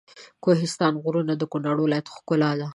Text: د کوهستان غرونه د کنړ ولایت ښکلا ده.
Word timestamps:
د 0.03 0.03
کوهستان 0.43 0.93
غرونه 1.03 1.33
د 1.37 1.43
کنړ 1.53 1.75
ولایت 1.81 2.07
ښکلا 2.15 2.51
ده. 2.59 2.67